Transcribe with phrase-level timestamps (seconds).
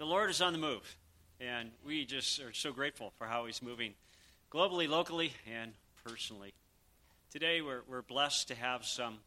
[0.00, 0.96] the Lord is on the move,
[1.40, 3.92] and we just are so grateful for how He's moving
[4.50, 5.74] globally, locally, and
[6.06, 6.54] personally.
[7.30, 9.18] Today, we're, we're blessed to have some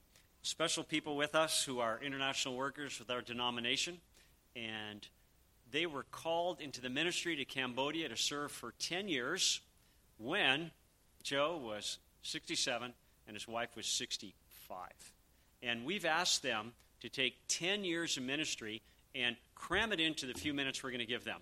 [0.42, 4.00] special people with us who are international workers with our denomination,
[4.56, 5.08] and
[5.70, 9.62] they were called into the ministry to Cambodia to serve for 10 years
[10.18, 10.72] when
[11.22, 12.92] Joe was 67
[13.28, 14.88] and his wife was 65.
[15.62, 18.82] And we've asked them to take 10 years of ministry
[19.16, 21.42] and cram it into the few minutes we're going to give them.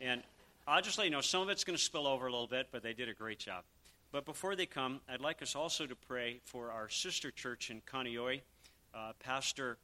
[0.00, 0.22] And
[0.66, 2.68] I'll just let you know, some of it's going to spill over a little bit,
[2.70, 3.64] but they did a great job.
[4.12, 7.80] But before they come, I'd like us also to pray for our sister church in
[7.82, 8.40] Kaneohe.
[8.94, 9.78] Uh, Pastor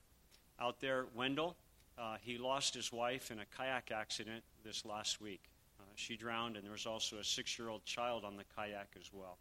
[0.60, 1.56] out there, Wendell,
[1.98, 5.42] uh, he lost his wife in a kayak accident this last week.
[5.78, 8.88] Uh, she drowned, and there was also a six year old child on the kayak
[8.98, 9.38] as well.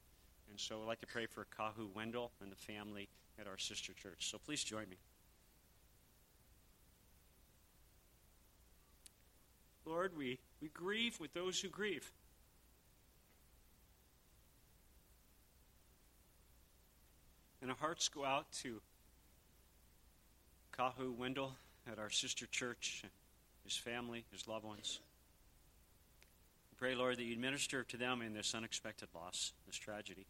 [0.50, 3.94] And so I'd like to pray for Kahu Wendell and the family at our sister
[3.94, 4.30] church.
[4.30, 4.98] So please join me.
[9.86, 12.12] Lord, we, we grieve with those who grieve.
[17.62, 18.82] And our hearts go out to
[20.78, 21.56] Kahu Wendell
[21.92, 23.04] at our sister church,
[23.64, 25.00] his family, his loved ones.
[26.72, 30.26] We pray, Lord, that you'd minister to them in this unexpected loss, this tragedy.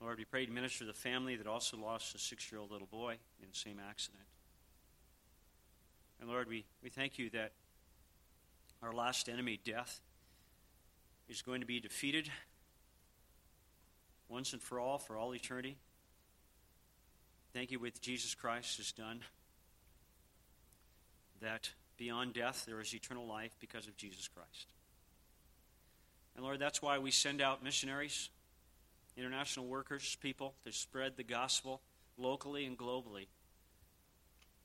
[0.00, 2.72] Lord, we pray to minister to the family that also lost a six year old
[2.72, 4.24] little boy in the same accident.
[6.22, 7.50] And Lord, we, we thank you that
[8.80, 10.00] our last enemy, death,
[11.28, 12.30] is going to be defeated
[14.28, 15.78] once and for all, for all eternity.
[17.52, 19.22] Thank you with Jesus Christ has done
[21.40, 24.68] that beyond death there is eternal life because of Jesus Christ.
[26.36, 28.30] And Lord, that's why we send out missionaries,
[29.16, 31.80] international workers, people to spread the gospel
[32.16, 33.26] locally and globally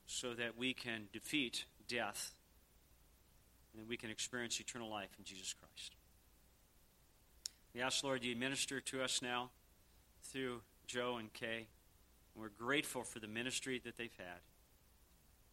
[0.07, 2.31] so that we can defeat death
[3.77, 5.95] and we can experience eternal life in Jesus Christ.
[7.75, 9.51] We ask, Lord, you minister to us now
[10.23, 11.67] through Joe and Kay.
[12.33, 14.39] And we're grateful for the ministry that they've had.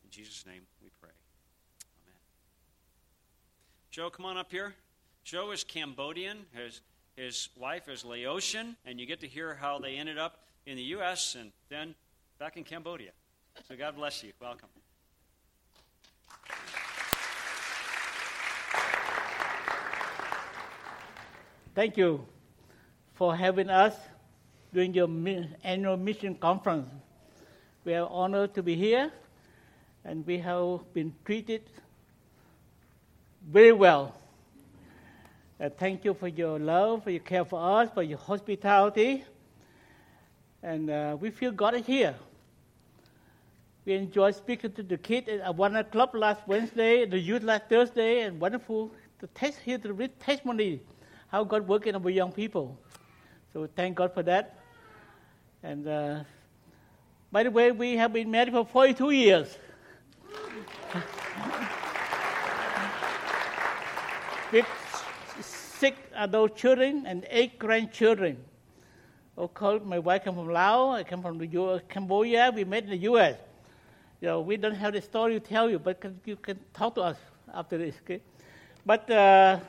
[0.05, 1.11] In Jesus' name we pray.
[2.03, 2.17] Amen.
[3.91, 4.75] Joe, come on up here.
[5.25, 6.47] Joe is Cambodian.
[6.53, 6.81] His,
[7.17, 8.77] his wife is Laotian.
[8.87, 11.37] And you get to hear how they ended up in the U.S.
[11.39, 11.95] and then
[12.39, 13.11] back in Cambodia.
[13.63, 14.33] So God bless you.
[14.41, 14.69] Welcome.
[21.75, 22.27] Thank you
[23.15, 23.95] for having us
[24.73, 25.09] during your
[25.63, 26.89] annual mission conference.
[27.85, 29.11] We are honored to be here,
[30.05, 31.63] and we have been treated
[33.51, 34.15] very well.
[35.61, 39.25] Uh, thank you for your love, for your care for us, for your hospitality.
[40.63, 42.15] And uh, we feel God is here.
[43.85, 48.23] We enjoyed speaking to the kids at 1 o'clock last Wednesday, the youth last Thursday,
[48.23, 48.91] and wonderful
[49.21, 50.81] to test, hear the read testimony
[51.29, 52.79] how God working with young people.
[53.53, 54.59] So thank God for that.
[55.63, 56.25] And uh,
[57.31, 59.59] by the way, we have been married for 42 years.
[64.51, 64.67] With
[65.43, 68.39] six adult children and eight grandchildren.
[69.37, 72.85] Of course, my wife comes from Laos, I come from the US, Cambodia, we met
[72.85, 73.37] in the U.S
[74.25, 77.03] you know, we don't have the story to tell you, but you can talk to
[77.03, 77.19] us
[77.53, 78.23] after this, okay?
[78.87, 79.61] But uh,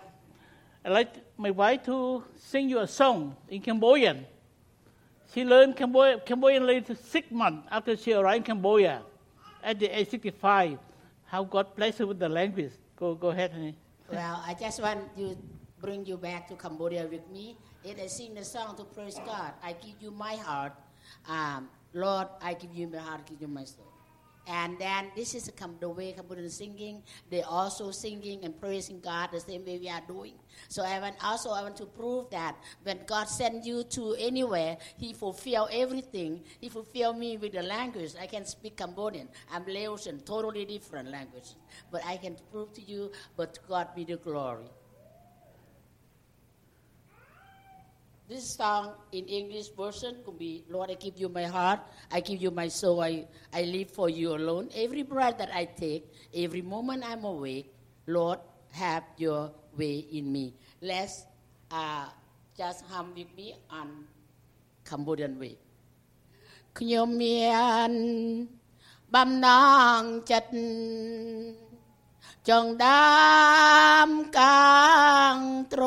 [0.86, 4.26] I'd like my wife to sing you a song in Cambodian.
[5.34, 9.02] She learned Cambodian, later six months after she arrived in Cambodia
[9.62, 10.80] at the age 65.
[11.26, 12.72] How God blessed her with the language.
[12.96, 13.76] Go, go ahead, honey.
[14.10, 15.36] Well, I just want to
[15.82, 17.58] bring you back to Cambodia with me.
[17.86, 19.52] And I sing the song to praise God.
[19.62, 20.72] I give you my heart.
[21.28, 23.85] Um, Lord, I give you my heart, give you my soul.
[24.48, 27.02] And then this is the way Cambodian singing.
[27.30, 30.34] They also singing and praising God the same way we are doing.
[30.70, 34.78] So I want also I want to prove that when God send you to anywhere,
[34.98, 36.44] He fulfill everything.
[36.62, 38.14] He fulfill me with the language.
[38.20, 39.30] I can speak Cambodian.
[39.52, 41.56] I'm Laotian, totally different language.
[41.92, 44.70] But I can prove to you, but God be the glory.
[48.29, 51.81] This song in English version could be, Lord, I give you my heart,
[52.13, 54.71] I give you my soul, I, I live for you alone.
[54.75, 57.75] Every breath that I take, every moment I'm awake,
[58.07, 58.39] Lord,
[58.71, 60.55] have your way in me.
[60.81, 61.25] Let's
[61.73, 62.07] uh,
[62.57, 64.07] just hum with me on
[64.85, 65.57] Cambodian way
[66.79, 67.51] ខ្ញុំមា
[67.91, 67.93] ន
[69.15, 69.49] បំណ
[69.99, 70.01] ង
[70.31, 70.57] ចិត្ត
[72.49, 73.05] ចង់ដា
[74.09, 74.71] មកា
[75.35, 75.37] ង
[75.73, 75.85] ត្រ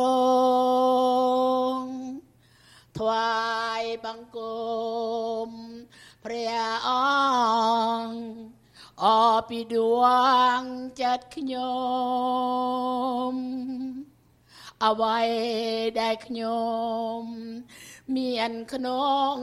[1.73, 1.89] ង់
[2.98, 3.38] ថ្វា
[3.80, 5.48] យបង្គំ
[6.24, 6.52] ព្រះ
[6.88, 6.90] អ
[8.02, 8.18] ង្គ
[9.02, 9.04] អ
[9.48, 10.02] ពីដួ
[10.58, 10.62] ង
[11.00, 13.34] ចិត្តខ្ញុំ
[14.84, 15.20] អ្វី
[16.00, 17.22] ដែលខ្ញុំ
[18.16, 19.34] មានក្នុង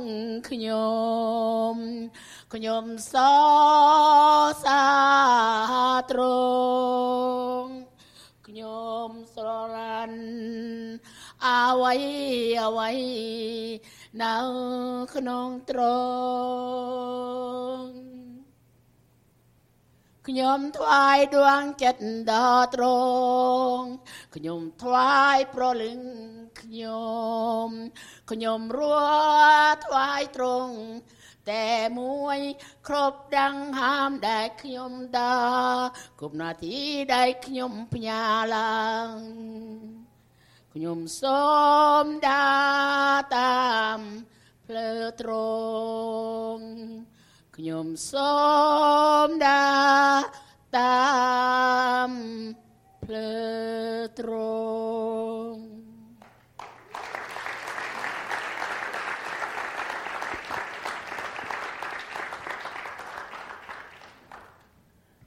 [0.49, 1.75] ខ្ញុំ
[2.53, 4.83] ខ្ញុំសរសា
[6.11, 6.21] ត្រ
[7.63, 7.71] ង់
[8.47, 10.19] ខ្ញុំស្រឡាញ់
[11.45, 11.93] អ្វី
[12.63, 12.91] អ្វី
[14.23, 14.35] នៅ
[15.15, 15.81] ក្នុងត្រ
[17.77, 17.91] ង់
[20.27, 22.85] ខ្ញុំថ្វាយដួងចិត្តដល់ត្រ
[23.77, 23.87] ង់
[24.35, 25.99] ខ្ញុំថ្វាយប្រលឹង
[26.61, 27.69] ខ្ញុំ
[28.31, 28.95] ខ្ញុំរួ
[29.85, 30.75] ថ្វាយត្រង់
[31.51, 31.69] តែ
[31.99, 32.39] មួយ
[32.87, 35.37] គ្រប់ដាំងហាមដែលខ្ញុំដើ
[35.73, 35.79] រ
[36.19, 36.77] គ្រប់នាទី
[37.13, 38.21] ដែលខ្ញុំផ្ញើ
[38.55, 38.83] ឡើ
[39.13, 40.04] ង
[40.74, 41.42] ខ្ញុំសូ
[42.04, 42.46] មដើ
[43.12, 43.64] រតា
[43.98, 44.00] ម
[44.66, 45.32] ផ្លូវត្រ
[46.54, 46.64] ង់
[47.56, 48.34] ខ្ញុំសូ
[49.26, 49.64] មដើ
[50.12, 50.20] រ
[50.78, 51.02] តា
[52.08, 52.10] ម
[53.04, 54.32] ផ្លូវត្រ
[55.52, 55.60] ង់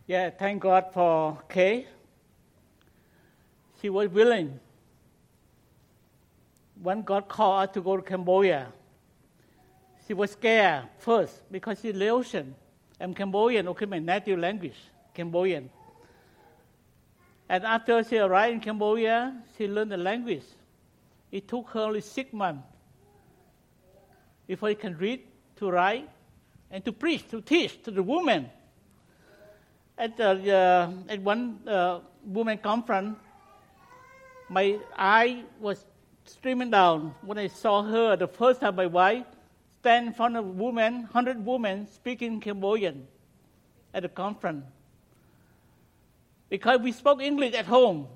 [0.06, 1.88] Yeah, thank God for Kay.
[3.82, 4.60] She was willing.
[6.83, 8.69] when God called her to go to Cambodia,
[10.07, 12.55] she was scared first because she's Laotian
[13.01, 14.77] and Cambodian, okay, my native language,
[15.15, 15.71] Cambodian.
[17.49, 20.45] And after she arrived in Cambodia, she learned the language.
[21.31, 22.67] It took her only six months
[24.47, 25.21] before she can read,
[25.57, 26.09] to write,
[26.71, 28.51] and to preach, to teach to the women
[29.99, 33.19] at, the, uh, at one uh, women conference,
[34.49, 35.85] my eye was
[36.29, 39.25] streaming down when I saw her the first time my wife
[39.81, 43.07] stand in front of women, hundred women speaking Cambodian
[43.95, 44.65] at the conference.
[46.49, 48.07] Because we spoke English at home.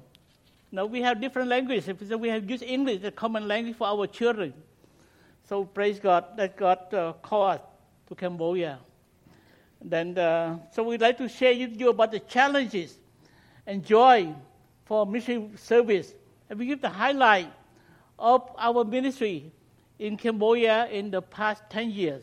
[0.70, 4.06] Now we have different languages, so we have used English, the common language for our
[4.06, 4.54] children.
[5.48, 7.60] So praise God that God uh, called us
[8.08, 8.78] to Cambodia.
[9.84, 12.96] Then, uh, so we'd like to share with you about the challenges
[13.66, 14.34] and joy
[14.84, 16.14] for mission service.
[16.48, 17.52] And we give the highlight
[18.22, 19.50] of our ministry
[19.98, 22.22] in Cambodia in the past 10 years.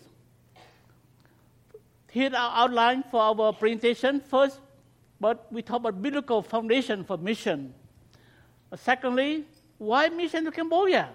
[2.10, 4.22] Here's our outline for our presentation.
[4.22, 4.60] First,
[5.20, 7.74] but we talk about biblical foundation for mission.
[8.76, 9.44] Secondly,
[9.78, 11.10] why mission to Cambodia?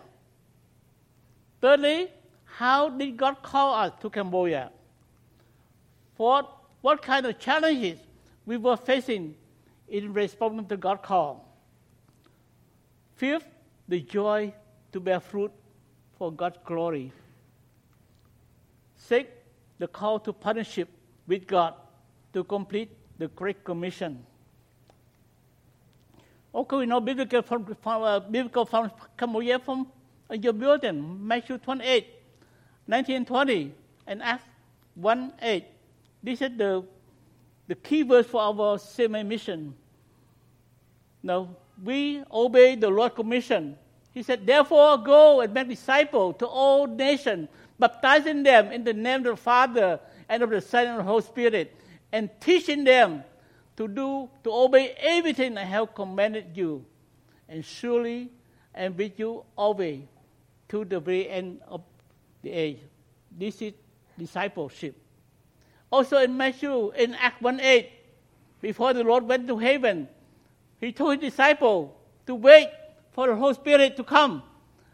[1.60, 2.10] Thirdly,
[2.44, 4.70] how did God call us to Cambodia?
[6.16, 6.46] Fourth,
[6.82, 7.98] what kind of challenges
[8.44, 9.34] we were facing
[9.88, 11.48] in responding to God's call.
[13.16, 13.48] Fifth,
[13.88, 14.52] the joy
[14.94, 15.50] to bear fruit
[16.16, 17.10] for God's glory.
[18.96, 19.32] Sixth,
[19.80, 20.88] the call to partnership
[21.26, 21.74] with God
[22.32, 24.24] to complete the Great Commission.
[26.54, 29.88] Okay, we know biblical from, from uh, biblical from Cambodia from
[30.30, 32.06] uh, your building, Matthew 28,
[32.86, 33.74] 19 20,
[34.06, 34.44] and Acts
[34.94, 35.64] 1 8.
[36.22, 36.84] This is the,
[37.66, 39.74] the key verse for our semi mission.
[41.20, 41.48] Now,
[41.82, 43.76] we obey the Lord's commission.
[44.14, 47.48] He said, Therefore, go and make disciples to all nations,
[47.80, 51.22] baptizing them in the name of the Father and of the Son and the Holy
[51.22, 51.76] Spirit,
[52.12, 53.24] and teaching them
[53.76, 56.86] to do, to obey everything I have commanded you.
[57.48, 58.30] And surely
[58.72, 60.02] I am with you always
[60.68, 61.82] to the very end of
[62.42, 62.78] the age.
[63.36, 63.72] This is
[64.16, 64.96] discipleship.
[65.90, 67.90] Also in Matthew, in Act 1 8,
[68.60, 70.08] before the Lord went to heaven,
[70.80, 71.90] he told his disciples
[72.26, 72.68] to wait
[73.14, 74.42] for the Holy Spirit to come.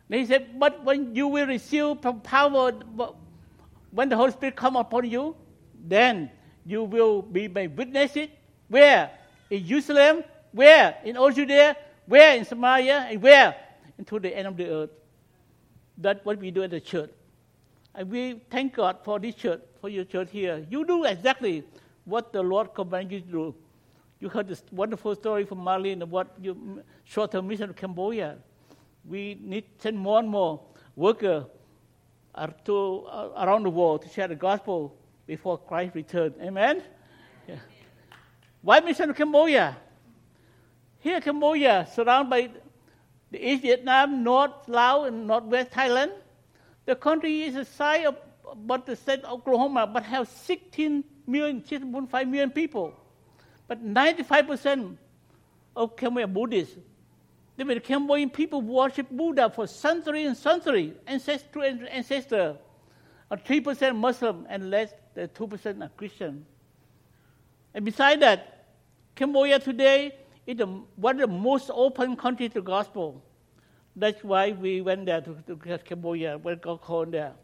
[0.08, 2.72] He said, But when you will receive power,
[3.90, 5.34] when the Holy Spirit come upon you,
[5.86, 6.30] then
[6.64, 8.28] you will be my witnesses.
[8.68, 9.10] Where?
[9.48, 10.22] In Jerusalem?
[10.52, 10.98] Where?
[11.04, 11.76] In all Judea?
[12.06, 12.36] Where?
[12.36, 13.08] In Samaria?
[13.10, 13.56] And where?
[13.98, 14.90] Until the end of the earth.
[15.96, 17.10] That's what we do at the church.
[17.94, 20.64] And we thank God for this church, for your church here.
[20.70, 21.64] You do exactly
[22.04, 23.54] what the Lord commanded you to do.
[24.20, 26.54] You heard this wonderful story from Marlene about your
[27.04, 28.36] short-term mission to Cambodia.
[29.08, 30.60] We need to send more and more
[30.94, 31.44] workers
[32.64, 34.94] to, uh, around the world to share the gospel
[35.26, 36.36] before Christ returns.
[36.40, 36.82] Amen?
[37.48, 37.56] Yeah.
[38.60, 39.78] Why mission to Cambodia?
[40.98, 42.50] Here, Cambodia, surrounded by
[43.30, 46.12] the East Vietnam, North Laos, and Northwest Thailand.
[46.84, 48.16] The country is the size of
[48.52, 52.94] about the state of Oklahoma, but has 16 million, 6.5 million people.
[53.70, 54.96] But 95%
[55.76, 56.74] of Khmer Buddhists.
[57.56, 62.56] The Cambodian people worship Buddha for centuries and centuries, ancestor and ancestor.
[63.30, 66.44] 3% Muslim and less than 2% are Christian.
[67.72, 68.66] And besides that,
[69.14, 70.16] Cambodia today
[70.48, 73.22] is the, one of the most open countries to gospel.
[73.94, 77.34] That's why we went there to, to Cambodia when God called there.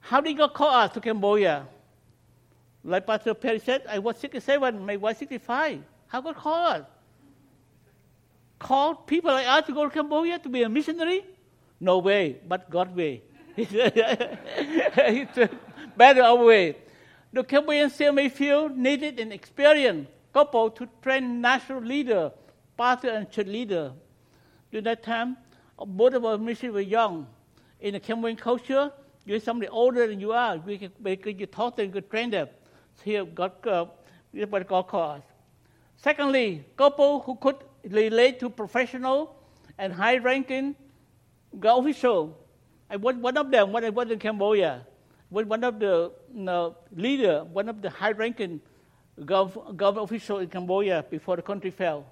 [0.00, 1.66] How did God call us to Cambodia?
[2.84, 5.80] Like Pastor Perry said, I was 67, my wife 65.
[6.06, 6.84] How God call us?
[8.58, 11.24] Call people like us to go to Cambodia to be a missionary?
[11.80, 13.22] No way, but God way.
[15.96, 16.76] better our way.
[17.32, 22.32] The Cambodian CMA field needed an experienced couple to train national leader,
[22.76, 23.92] pastor and church leader.
[24.70, 25.36] During that time,
[25.78, 27.26] both of our missionaries were young.
[27.80, 28.92] In the Cambodian culture,
[29.24, 30.58] you're somebody older than you are.
[30.58, 32.48] We can, we you talk them, you can train them.
[33.02, 33.86] Here, God, uh,
[34.48, 35.22] what God calls.
[35.96, 37.56] Secondly, couple who could
[37.88, 39.36] relate to professional
[39.78, 40.74] and high-ranking
[41.62, 42.38] official.
[42.90, 44.86] I was one of them when I was in Cambodia.
[45.30, 48.60] Was one of the you know, leader, one of the high-ranking
[49.24, 52.04] government official in Cambodia before the country fell.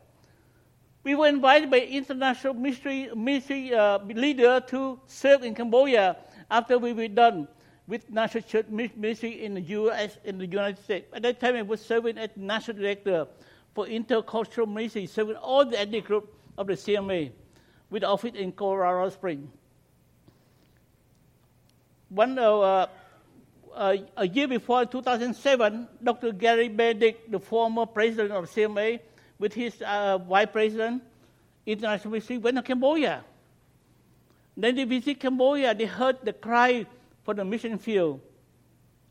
[1.04, 6.16] We were invited by international ministry, ministry uh, leader to serve in Cambodia
[6.50, 7.48] after we were done
[7.92, 10.16] with National Church Ministry in the U.S.
[10.25, 11.06] in the United States.
[11.12, 13.26] At that time, I was serving as national director
[13.75, 17.30] for intercultural ministry, serving all the ethnic groups of the CMA
[17.90, 19.46] with office in Colorado Springs.
[22.08, 22.87] One uh,
[23.75, 26.32] uh, a year before, 2007, Dr.
[26.32, 29.00] Gary Benedict, the former president of CMA,
[29.38, 31.02] with his uh, vice president,
[31.66, 33.22] international ministry, went to Cambodia.
[34.56, 35.75] Then they visit Cambodia.
[35.75, 36.87] They heard the cry
[37.24, 38.20] for the mission field.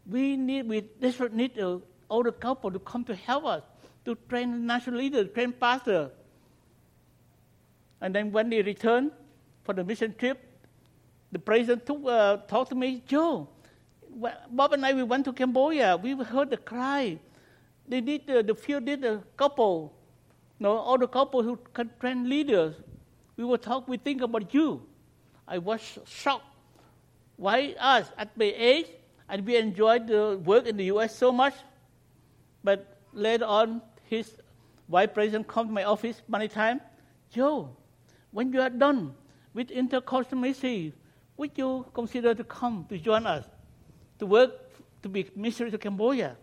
[0.10, 3.64] We need, we desperately need an older couple to come to help us,
[4.06, 6.12] to train national leaders, train pastors.
[8.02, 9.12] And then when they returned
[9.64, 10.40] for the mission trip,
[11.32, 13.48] the president took, uh, talked to me, Joe,
[14.50, 15.98] Bob and I, we went to Cambodia.
[15.98, 17.18] We heard the cry.
[17.88, 19.94] They need uh, the field did a couple,
[20.60, 22.76] you know, all the couple who can train leaders.
[23.38, 23.88] We were talk.
[23.88, 24.82] We think about you.
[25.48, 26.51] I was shocked.
[27.42, 28.86] Why us at my age?
[29.26, 31.18] And we enjoyed the work in the U.S.
[31.18, 31.56] so much.
[32.64, 34.30] But later on, his
[34.88, 36.82] vice president come to my office many times.
[37.34, 37.74] Joe,
[38.30, 39.16] when you are done
[39.56, 40.94] with intercultural ministry,
[41.38, 43.46] would you consider to come to join us?
[44.22, 44.52] to work
[45.02, 46.38] to be missionary to Cambodia.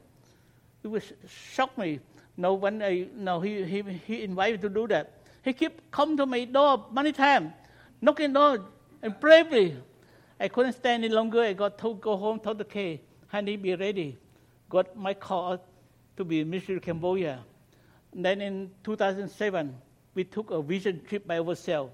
[0.82, 1.12] It was
[1.54, 2.00] shocked me.
[2.36, 5.22] No, when I, no, he, he, he invited to do that.
[5.44, 7.52] He kept come to my door many times,
[8.00, 8.64] knocking door,
[9.00, 9.76] and bravely.
[10.40, 11.40] I couldn't stand any longer.
[11.40, 14.16] I got to go home, told the Kay, honey, be ready.
[14.68, 15.64] Got my call
[16.16, 17.40] to be missionary Cambodia.
[18.12, 19.74] And then in 2007,
[20.14, 21.92] we took a vision trip by ourselves.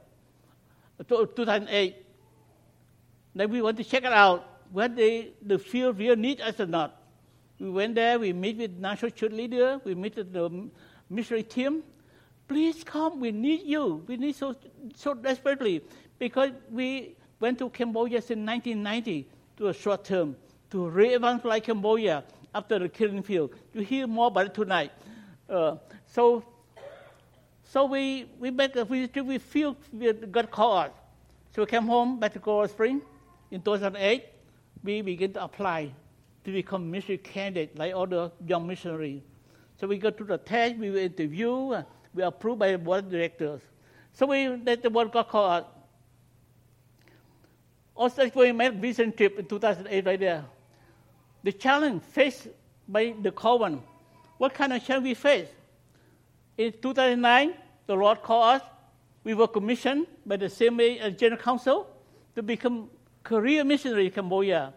[1.08, 1.96] 2008.
[3.34, 6.66] Then we want to check it out whether they, the field really need us or
[6.66, 7.00] not.
[7.58, 10.68] We went there, we meet with national church leader, we meet with the
[11.08, 11.82] missionary team.
[12.48, 14.04] Please come, we need you.
[14.06, 14.54] We need so,
[14.96, 15.82] so desperately
[16.18, 20.36] because we went to Cambodia in 1990 to a short term
[20.70, 22.24] to re-evangelize Cambodia
[22.54, 23.54] after the killing field.
[23.72, 24.92] You hear more about it tonight.
[25.48, 25.76] Uh,
[26.06, 26.44] so,
[27.64, 29.76] so we we make a we, we feel
[30.30, 30.90] God called us.
[31.54, 33.02] So we came home back to Colorado Spring
[33.50, 34.24] in 2008
[34.84, 35.90] we begin to apply
[36.44, 39.22] to become missionary candidate like all the young missionaries.
[39.80, 41.82] So we go to the test, we will interview,
[42.14, 43.62] we are approved by the board of directors.
[44.12, 45.64] So we let the board got called.
[47.94, 50.44] Also, we made vision trip in 2008 right there.
[51.42, 52.48] The challenge faced
[52.88, 53.82] by the Covenant,
[54.38, 55.48] what kind of challenge we face?
[56.58, 57.54] In 2009,
[57.86, 58.62] the Lord called us.
[59.22, 61.86] We were commissioned by the CMA General Council
[62.34, 62.90] to become
[63.22, 64.74] career missionary in Cambodia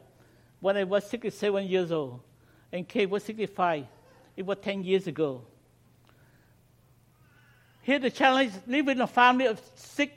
[0.60, 2.20] when I was 67 years old,
[2.72, 3.86] and Kate was 65.
[4.36, 5.42] It was 10 years ago.
[7.82, 10.14] Here the challenge, live in a family of six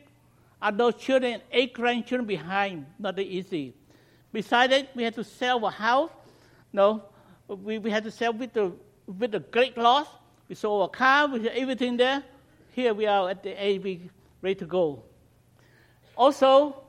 [0.62, 3.74] adult children eight grandchildren behind, not easy.
[4.32, 6.10] Besides that, we had to sell a house.
[6.72, 7.02] No,
[7.48, 8.72] we, we had to sell with the,
[9.06, 10.06] with the great loss.
[10.48, 12.22] We sold a car, we had everything there.
[12.72, 14.10] Here we are at the age
[14.42, 15.02] ready to go.
[16.16, 16.84] Also,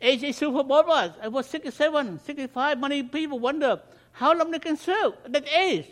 [0.00, 0.88] Age super both
[1.22, 2.80] I was 67, 65.
[2.80, 3.80] Many people wonder
[4.12, 5.86] how long they can serve at that age.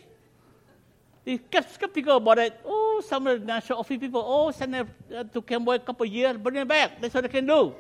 [1.29, 2.59] Get skeptical about it.
[2.65, 6.07] Oh, some of the national office people, oh, send them uh, to Cambodia a couple
[6.07, 7.03] of years, bring them back.
[7.03, 7.75] That's what they can do.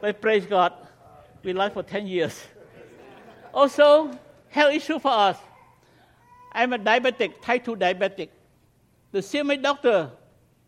[0.00, 0.72] but praise God,
[1.44, 2.42] we live for 10 years.
[3.54, 4.10] Also,
[4.48, 5.36] health issue for us.
[6.50, 8.30] I'm a diabetic, type 2 diabetic.
[9.12, 10.10] The CMA doctor,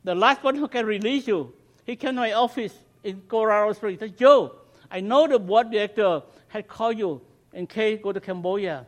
[0.05, 1.53] the last one who can release you,
[1.85, 3.99] he came to my office in Colorado Springs.
[3.99, 4.55] Said, Joe,
[4.89, 7.21] I know the board director had called you
[7.53, 8.87] in case go to Cambodia.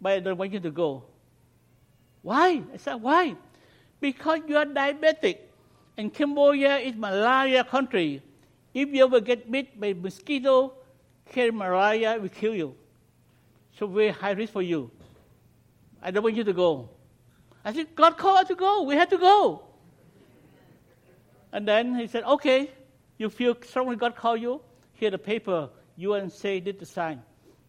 [0.00, 1.02] but I don't want you to go.
[2.26, 2.60] Why?
[2.74, 3.36] I said, why?
[4.00, 5.38] Because you are diabetic,
[5.96, 8.20] and Cambodia is malaria country.
[8.74, 10.74] If you ever get bit by mosquito,
[11.36, 12.74] malaria will kill you.
[13.78, 14.90] So very high risk for you.
[16.02, 16.88] I don't want you to go.
[17.64, 18.82] I said, God called us to go.
[18.82, 19.62] We had to go.
[21.52, 22.72] And then he said, okay,
[23.18, 24.60] you feel strongly God called you?
[24.94, 27.22] Here the paper, you and say did the sign.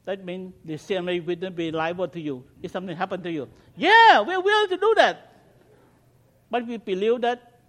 [0.08, 3.50] That means the CMA not be liable to you if something happened to you.
[3.76, 5.34] Yeah, we're willing to do that.
[6.50, 7.60] But we believe that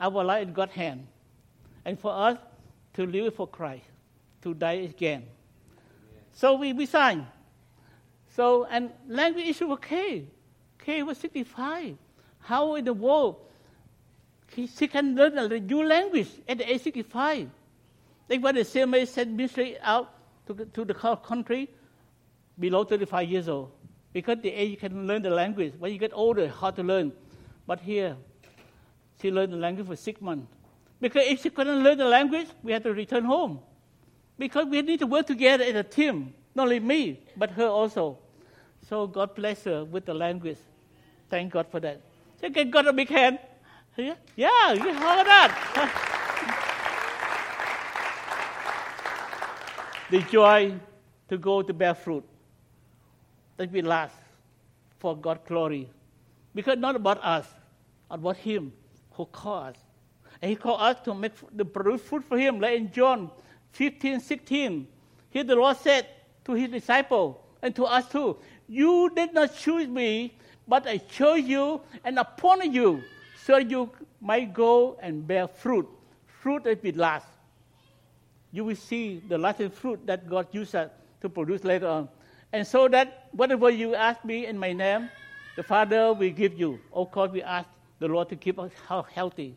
[0.00, 1.06] our life in God's hand.
[1.84, 2.38] And for us
[2.94, 3.84] to live for Christ,
[4.42, 5.22] to die again.
[6.32, 7.26] So we, we signed.
[8.34, 10.24] So, and language issue okay.
[10.84, 11.98] Kay was 65.
[12.40, 13.36] How in the world
[14.50, 17.48] he, she can learn a new language at the age 65?
[18.26, 20.12] They when the CMA sent ministry out
[20.46, 21.68] to, to the country
[22.58, 23.70] below 35 years old.
[24.12, 25.72] Because the age you can learn the language.
[25.78, 27.12] When you get older, hard to learn.
[27.66, 28.16] But here,
[29.20, 30.46] she learned the language for six months.
[31.00, 33.60] Because if she couldn't learn the language, we had to return home.
[34.38, 36.34] Because we need to work together as a team.
[36.54, 38.18] Not only me, but her also.
[38.88, 40.58] So God bless her with the language.
[41.30, 42.00] Thank God for that.
[42.40, 43.38] So can God a big hand?
[43.96, 46.08] Yeah, yeah you heard that.
[50.12, 50.70] the joy
[51.30, 52.22] to go to bear fruit
[53.56, 54.14] that will last
[54.98, 55.88] for God's glory.
[56.54, 57.46] Because not about us,
[58.10, 58.74] but about Him
[59.12, 59.76] who called us.
[60.42, 63.30] And He called us to make the produce fruit for Him, like in John
[63.72, 64.86] 15, 16.
[65.30, 66.06] Here the Lord said
[66.44, 68.36] to His disciple and to us too,
[68.68, 70.36] You did not choose me,
[70.68, 73.02] but I chose you and appointed you
[73.46, 73.90] so you
[74.20, 75.88] might go and bear fruit,
[76.26, 77.26] fruit that will last
[78.52, 80.88] you will see the Latin fruit that God uses
[81.22, 82.08] to produce later on.
[82.52, 85.08] And so that whatever you ask me in my name,
[85.56, 86.78] the Father will give you.
[86.92, 87.66] Oh of course, we ask
[87.98, 88.70] the Lord to keep us
[89.12, 89.56] healthy,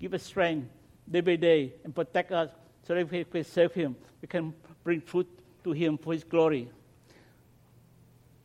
[0.00, 0.68] give us strength
[1.08, 2.50] day by day, and protect us
[2.82, 3.94] so that we can serve Him.
[4.20, 5.28] We can bring fruit
[5.64, 6.68] to Him for His glory.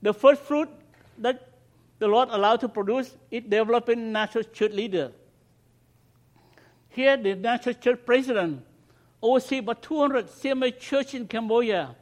[0.02, 0.70] The first fruit
[1.18, 1.50] that
[1.98, 5.12] the Lord allowed to produce is developing national church leader.
[6.90, 8.64] Here, the national church president
[9.22, 11.96] oversee about 200 CMA churches in Cambodia.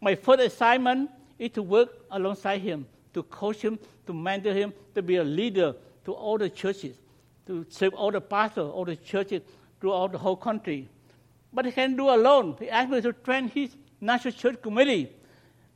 [0.00, 5.02] My first assignment is to work alongside him, to coach him, to mentor him, to
[5.02, 5.74] be a leader
[6.04, 6.96] to all the churches,
[7.46, 9.42] to serve all the pastors, all the churches
[9.80, 10.88] throughout the whole country.
[11.52, 12.56] But he can't do alone.
[12.58, 15.10] He asked me to train his national church committee.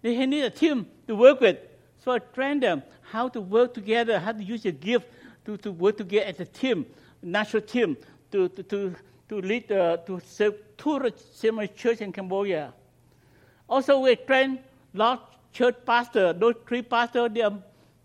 [0.03, 1.59] He needs a team to work with.
[2.05, 5.07] So I trained them how to work together, how to use your gift
[5.45, 6.87] to, to work together as a team,
[7.23, 7.97] national team,
[8.31, 8.97] to, to, to
[9.29, 12.73] to lead uh, to serve two similar church in Cambodia.
[13.69, 14.61] Also, we train
[14.95, 15.21] large
[15.53, 16.35] church pastors.
[16.39, 17.53] Those three pastors, they are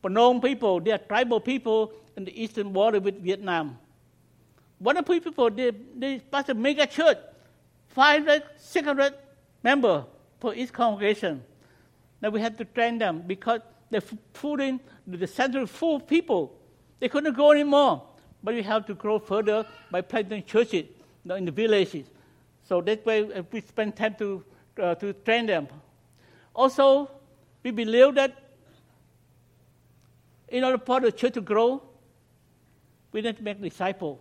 [0.04, 3.78] Phnong people, they are tribal people in the eastern border with Vietnam.
[4.80, 7.18] One of the people, they, they pastor mega church,
[7.88, 9.14] 500, 600
[9.64, 10.04] members
[10.42, 11.42] for each congregation.
[12.22, 14.02] Now we have to train them because they're
[14.34, 16.60] fooling the center full people.
[17.00, 18.04] They couldn't go anymore.
[18.44, 20.86] But we have to grow further by planting churches
[21.30, 22.08] in the villages.
[22.64, 24.44] So that way uh, we spend time to,
[24.82, 25.68] uh, to train them.
[26.56, 27.10] Also,
[27.64, 28.38] we believe that
[30.50, 31.82] in order for the church to grow,
[33.12, 34.20] we need to make disciples.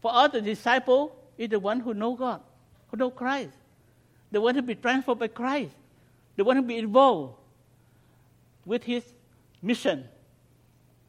[0.00, 2.40] For us, the disciple is the one who know God,
[2.88, 3.52] who know Christ,
[4.30, 5.72] the one who be transformed by Christ,
[6.36, 7.34] the one who be involved
[8.64, 9.04] with his
[9.62, 10.04] mission.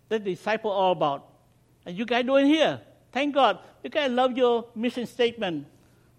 [0.10, 1.27] That the disciple all about.
[1.86, 2.81] And you guys doing here.
[3.12, 3.60] Thank God.
[3.81, 5.67] Because I love your mission statement.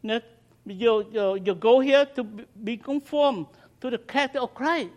[0.06, 0.24] That
[0.64, 3.46] your, your, your goal here to be conformed
[3.80, 4.90] to the character of Christ.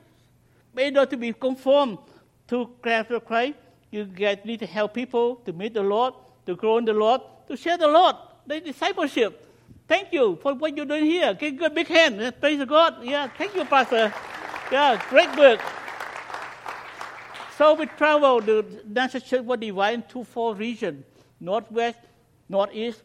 [0.74, 2.00] But in order to be conformed
[2.48, 3.56] to character of Christ,
[3.92, 6.14] you guys need to help people to meet the Lord,
[6.46, 9.46] to grow in the Lord, to share the Lord, the discipleship.
[9.88, 11.34] Thank you for what you're doing here.
[11.34, 12.34] Give a big hand.
[12.40, 13.04] Praise God.
[13.04, 14.14] Yeah, thank you, Pastor.
[14.72, 15.60] Yeah, great work.
[17.58, 21.04] So we travel, the National Church was divided into four regions
[21.42, 22.00] northwest,
[22.48, 23.02] northeast,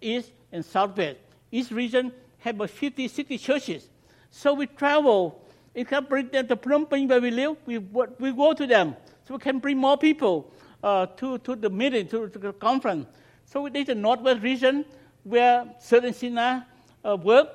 [0.00, 1.18] east, and southwest.
[1.50, 3.88] Each region has about 50, 60 churches.
[4.30, 5.42] So we travel.
[5.74, 7.56] It can bring them to Phnom Penh where we live.
[7.66, 8.96] We, we go to them.
[9.26, 13.06] So we can bring more people uh, to, to the meeting, to, to, the conference.
[13.44, 14.84] So there's the northwest region
[15.24, 16.66] where certain Sina
[17.04, 17.48] uh, work.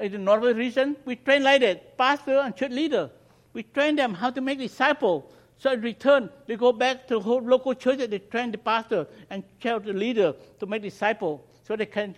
[0.00, 3.10] In the northwest region, we train like that, pastor and church leader.
[3.52, 5.24] We train them how to make disciples
[5.62, 9.06] so in return, they go back to whole local church and they train the pastor
[9.30, 12.16] and the leader to make disciples so they can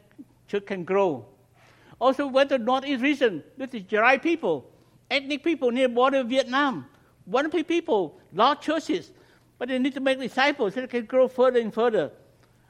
[0.48, 1.26] church can grow.
[2.00, 3.42] Also went to northeast region.
[3.56, 4.70] This is Jarai people.
[5.10, 6.86] ethnic people near border of Vietnam.
[7.26, 9.12] Wonderful people, large churches,
[9.58, 12.10] but they need to make disciples so they can grow further and further.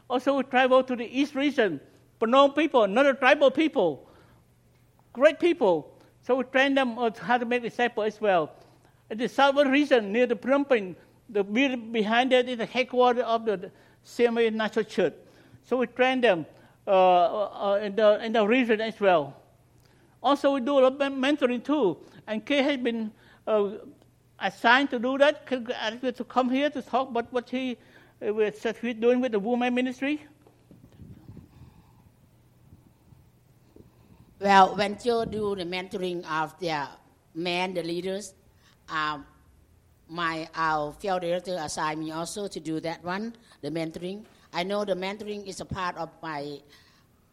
[0.08, 1.80] Also, we travel to the East region,
[2.20, 4.08] Phnong people, another tribal people,
[5.12, 5.90] great people.
[6.22, 8.52] So we train them on how to make disciples as well.
[9.10, 10.96] In the southern region, near the Phnom Penh,
[11.28, 13.70] the building behind that is the headquarters of the
[14.06, 15.14] CMA National Church.
[15.64, 16.46] So we train them
[16.86, 19.34] uh, uh, in, the, in the region as well.
[20.22, 21.98] Also, we do a lot of mentoring too.
[22.26, 23.12] And Kay has been
[23.46, 23.70] uh,
[24.38, 25.46] assigned to do that.
[25.46, 27.76] To come here to talk about what he
[28.26, 28.54] uh, was
[29.00, 30.24] doing with the women ministry?
[34.40, 36.88] Well, when you do the mentoring of the
[37.34, 38.34] men, the leaders,
[38.88, 39.26] um,
[40.08, 44.24] my our field director assigned me also to do that one, the mentoring.
[44.54, 46.60] I know the mentoring is a part of my.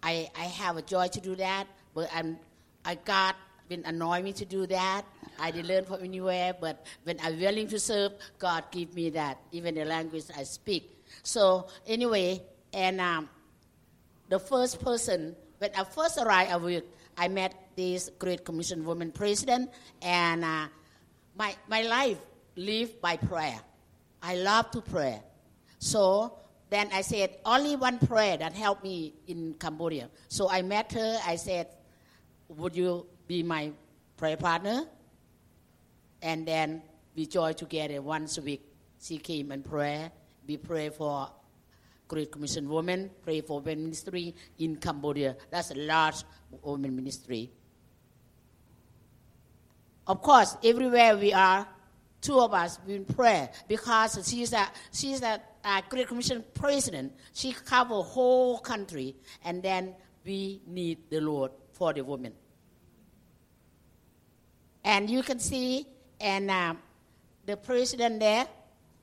[0.02, 2.40] I I have a joy to do that, but I'm
[2.84, 3.36] I got
[3.70, 5.06] been anointed me to do that.
[5.40, 9.38] I didn't learn from anywhere, but when I'm willing to serve, God give me that,
[9.54, 11.06] even the language I speak.
[11.24, 12.42] So anyway,
[12.74, 13.30] and um,
[14.28, 16.84] the first person when I first arrived,
[17.18, 19.70] I met this Great Commission woman president,
[20.02, 20.66] and uh,
[21.38, 22.18] my my life
[22.56, 23.60] lived by prayer.
[24.24, 25.22] I love to pray.
[25.78, 26.41] So
[26.72, 30.10] then I said, only one prayer that helped me in Cambodia.
[30.30, 31.20] So I met her.
[31.28, 31.68] I said,
[32.48, 33.72] would you be my
[34.16, 34.86] prayer partner?
[36.22, 36.82] And then
[37.14, 38.64] we joined together once a week.
[39.02, 40.12] She came and pray.
[40.48, 41.30] We pray for
[42.08, 45.36] Great Commission women, pray for women ministry in Cambodia.
[45.50, 46.24] That's a large
[46.62, 47.52] women ministry.
[50.08, 51.68] Of course, everywhere we are,
[52.22, 57.14] two of us we pray because she's a she's a, a Great Commission president.
[57.34, 62.34] She cover whole country, and then we need the Lord for the women.
[64.84, 65.86] And you can see,
[66.20, 66.76] and uh,
[67.46, 68.48] the president there,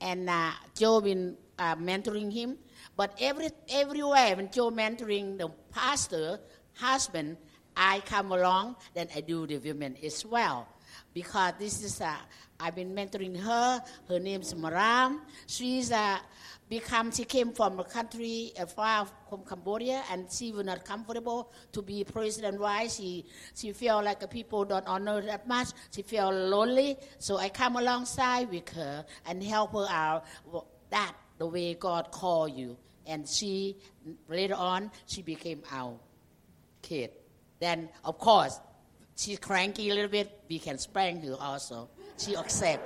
[0.01, 2.57] and uh, Joe been uh, mentoring him.
[2.95, 6.39] But every everywhere when Joe mentoring the pastor
[6.75, 7.37] husband,
[7.75, 10.67] I come along, then I do the women as well,
[11.13, 12.01] because this is.
[12.61, 13.81] I've been mentoring her.
[14.09, 15.19] Her name's Maram.
[15.47, 16.19] She's a
[16.69, 21.51] become she came from a country uh, far from Cambodia and she was not comfortable
[21.71, 26.03] to be president why she she felt like the people don't honor that much she
[26.03, 30.25] felt lonely so I come alongside with her and help her out
[30.91, 33.75] that the way God called you and she
[34.27, 35.97] later on she became our
[36.83, 37.09] kid
[37.59, 38.59] then of course
[39.19, 42.81] she's cranky a little bit we can spank her also she accept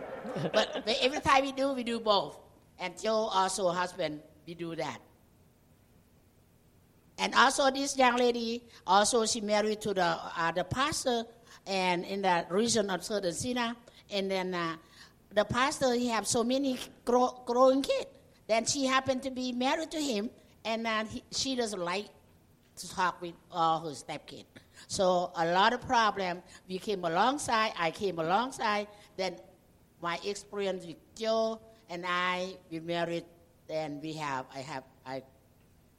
[0.53, 2.37] but every time we do we do both
[2.79, 4.99] and Joe also husband, we do that.
[7.17, 11.23] And also this young lady, also she married to the, uh, the pastor
[11.67, 13.75] and in the region of Southern Sina.
[14.11, 14.75] And then uh,
[15.33, 18.07] the pastor, he have so many grow, growing kids.
[18.47, 20.29] Then she happened to be married to him,
[20.65, 22.07] and uh, he, she doesn't like
[22.75, 24.43] to talk with all her stepkids.
[24.93, 26.43] So a lot of problem.
[26.69, 27.73] We came alongside.
[27.79, 28.85] I came alongside.
[29.17, 29.37] Then
[30.03, 33.25] my experience with Joe and I we married,
[33.67, 35.23] Then we have I have I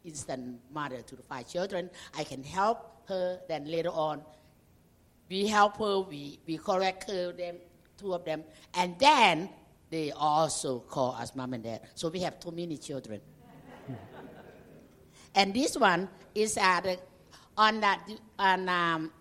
[0.05, 1.91] instant mother to the five children.
[2.17, 3.41] I can help her.
[3.49, 4.23] Then later on,
[5.29, 5.99] we help her.
[5.99, 7.57] We we correct her them
[7.99, 9.51] two of them, and then
[9.91, 11.81] they also call us mom and dad.
[11.97, 13.21] So we have too many children.
[15.35, 16.87] and this one is at
[17.57, 18.01] on that
[18.39, 19.13] on um,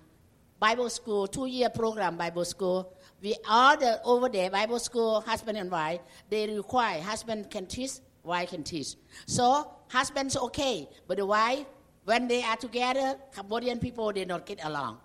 [0.60, 2.94] Bible school two year program Bible school
[3.24, 7.92] we all the over there Bible school, husband and wife, they require husband can teach,
[8.22, 8.96] wife can teach.
[9.26, 11.66] So husband's okay, but the wife,
[12.04, 14.98] when they are together, Cambodian people they not get along.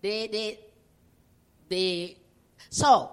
[0.00, 0.58] They they
[1.68, 2.16] they
[2.70, 3.12] so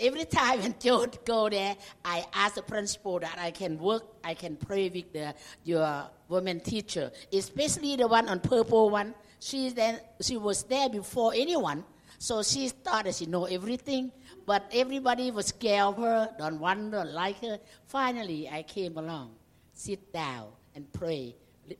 [0.00, 4.34] every time when Joe go there, I ask the principal that I can work, I
[4.34, 5.34] can pray with the
[5.64, 9.14] your woman teacher, especially the one on purple one.
[9.38, 11.84] She then she was there before anyone.
[12.18, 14.12] So she thought that she know everything,
[14.44, 17.58] but everybody was scared of her, don't want her, like her.
[17.86, 19.36] Finally, I came along,
[19.72, 21.34] sit down and pray,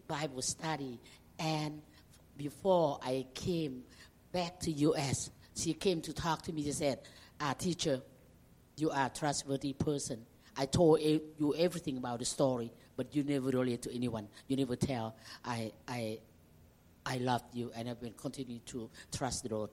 [0.08, 0.98] Bible study.
[1.38, 1.82] And
[2.38, 3.82] before I came
[4.32, 6.62] back to U.S., she came to talk to me.
[6.64, 7.00] She said,
[7.40, 8.00] ah, teacher,
[8.76, 10.24] you are a trustworthy person.
[10.56, 14.28] I told you everything about the story, but you never relate to anyone.
[14.48, 15.16] You never tell.
[15.44, 16.18] I, I,
[17.06, 19.70] I loved you, and I will continue to trust the Lord.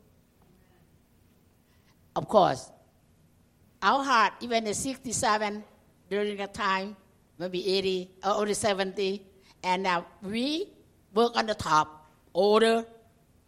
[2.15, 2.71] Of course,
[3.81, 5.63] our heart, even at 67
[6.09, 6.95] during that time,
[7.37, 9.23] maybe 80 or only 70,
[9.63, 10.69] and uh, we
[11.13, 12.85] work on the top, older,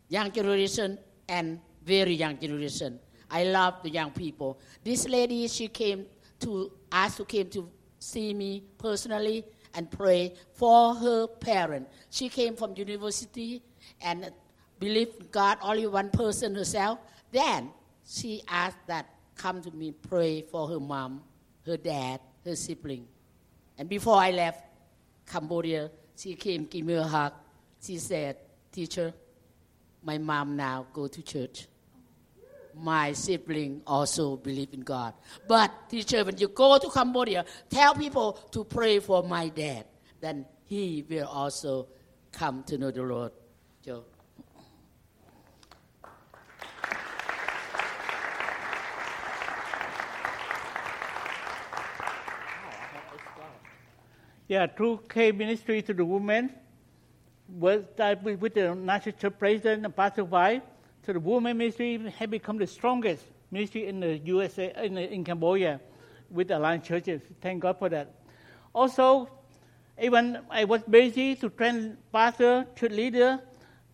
[0.10, 3.00] young generation, and very young generation.
[3.32, 4.60] I love the young people.
[4.84, 6.06] This lady, she came
[6.40, 11.88] to ask to came to see me personally and pray for her parent.
[12.10, 13.62] She came from university
[14.02, 14.32] and
[14.80, 17.00] believed God only one person herself.
[17.32, 17.70] Then
[18.06, 21.22] she asked that come to me pray for her mom,
[21.66, 23.08] her dad, her sibling.
[23.78, 24.64] And before I left
[25.26, 27.34] Cambodia, she came give me a hug.
[27.82, 28.38] She said,
[28.72, 29.14] "Teacher,
[30.04, 31.68] my mom now go to church."
[32.76, 35.14] My sibling also believe in God.
[35.48, 39.86] But teacher, when you go to Cambodia, tell people to pray for my dad.
[40.22, 41.88] Then he will also
[42.32, 43.32] come to know the Lord.
[43.84, 44.04] Joe.
[54.48, 56.52] Yeah, through Kay ministry to the women,
[57.48, 57.86] with,
[58.24, 60.62] with the National President and Pastor Vai,
[61.06, 65.80] so the women ministry has become the strongest ministry in the USA, in, in Cambodia,
[66.30, 67.22] with Alliance churches.
[67.42, 68.14] Thank God for that.
[68.74, 69.30] Also,
[70.02, 73.40] even I was busy to train pastor, church leader,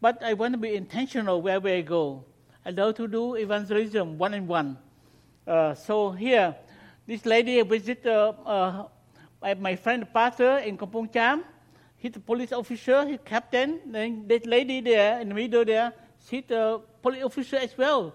[0.02, 2.26] but I want to be intentional wherever I go.
[2.66, 4.78] I love to do evangelism one on one.
[5.76, 6.56] So here,
[7.08, 8.86] this lady visit uh, uh,
[9.60, 11.44] my friend pastor in Kampong Cham.
[11.98, 13.80] He's a police officer, he's captain.
[13.86, 15.94] Then this lady there in the middle there,
[16.30, 18.14] she's a police officer as well.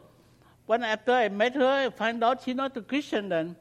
[0.67, 3.57] When after I met her, I find out she's not a Christian then.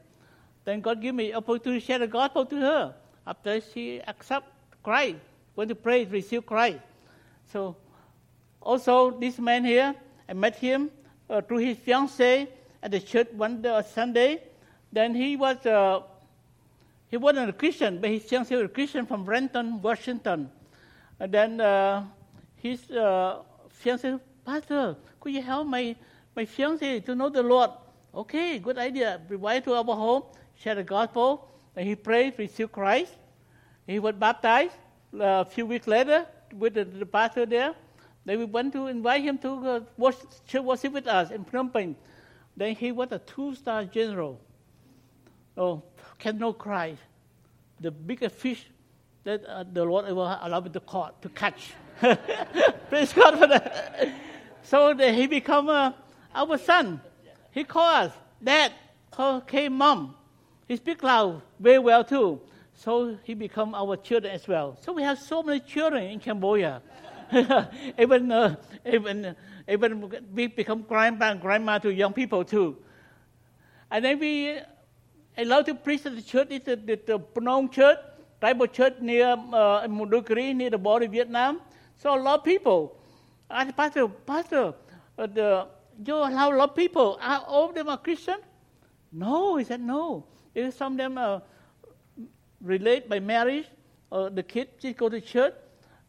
[0.64, 2.94] Then God give me opportunity to share the gospel to her.
[3.26, 4.46] After she accept
[4.82, 5.16] Christ,
[5.56, 6.78] went to pray, receive Christ.
[7.52, 7.76] So
[8.60, 9.94] also this man here,
[10.28, 10.90] I met him
[11.28, 12.46] uh, through his fiancee
[12.82, 14.42] at the church one day, Sunday.
[14.92, 16.02] Then he was uh,
[17.08, 20.50] he wasn't a Christian, but his fiancee was a Christian from Renton, Washington.
[21.18, 22.04] And then uh,
[22.56, 25.94] his uh, fiancee, Pastor, could you help my,
[26.34, 27.70] my fiancé to know the Lord?
[28.14, 29.20] Okay, good idea.
[29.30, 30.24] Invite to our home,
[30.54, 31.48] share the gospel.
[31.76, 33.12] And he prayed, received Christ.
[33.86, 34.74] He was baptized
[35.14, 36.26] uh, a few weeks later
[36.56, 37.74] with the, the pastor there.
[38.24, 41.96] Then we went to invite him to uh, worship, worship with us in Phnom Penh.
[42.56, 44.40] Then he was a two-star general.
[45.56, 45.82] Oh,
[46.18, 46.96] cannot cry.
[47.80, 48.66] The biggest fish
[49.24, 51.72] that uh, the Lord ever allowed me to caught to catch.
[52.88, 54.10] Praise God for that.
[54.62, 55.92] So he become uh,
[56.34, 57.00] our son.
[57.50, 58.72] He call us dad,
[59.18, 60.14] okay, mom.
[60.68, 62.40] He speak loud very well too.
[62.74, 64.78] So he become our children as well.
[64.80, 66.80] So we have so many children in Cambodia.
[67.98, 69.36] even uh, even
[69.68, 72.76] even we become grandpa and grandma to young people too.
[73.90, 74.58] And then we
[75.38, 76.48] love to preach at the church.
[76.50, 77.98] It's the, the, the Phnong church,
[78.40, 81.60] tribal church near uh, near the border of Vietnam.
[81.96, 82.99] So a lot of people
[83.50, 84.74] I said, Pastor, Pastor,
[85.18, 85.66] uh, the,
[86.04, 87.18] you allow a lot of people.
[87.20, 88.36] Are all of them are Christian?
[89.12, 90.24] No, he said no.
[90.54, 91.42] If some of them are
[92.60, 93.66] related by marriage,
[94.10, 95.54] or the kids just go to church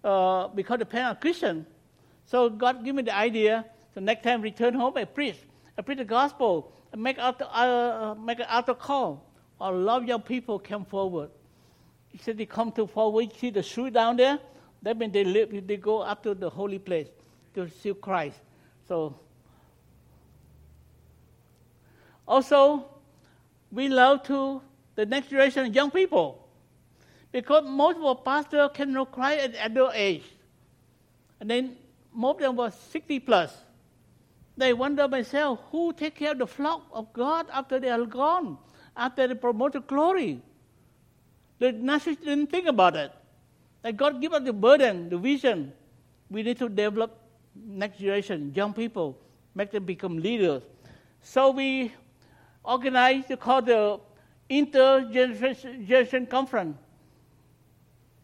[0.04, 1.66] uh, because the parents are Christian.
[2.26, 3.66] So God gave me the idea.
[3.94, 5.38] So next time return home, I preach.
[5.78, 6.72] I preach the gospel.
[6.94, 9.26] I make out uh, make an altar call.
[9.60, 11.30] A lot of young people come forward.
[12.10, 13.34] He said they come to forward.
[13.38, 14.40] See the shoe down there.
[14.84, 15.68] That means they live.
[15.68, 17.08] They go up to the holy place
[17.54, 18.38] to receive Christ.
[18.88, 19.16] So,
[22.28, 22.86] also,
[23.72, 24.62] we love to
[24.96, 26.48] the next generation of young people
[27.32, 30.24] because most of our pastors to Christ at adult age.
[31.40, 31.78] And then
[32.14, 33.56] most of them were 60 plus.
[34.58, 38.58] They wonder myself, who take care of the flock of God after they are gone,
[38.96, 40.42] after they promote glory?
[41.60, 43.12] The Nazis didn't think about it.
[43.82, 45.74] That God give us the burden, the vision.
[46.30, 47.21] We need to develop
[47.56, 49.18] next generation, young people,
[49.56, 50.64] make them become leaders.
[51.22, 51.94] So we
[52.64, 54.00] organized called the
[54.50, 56.78] intergeneration conference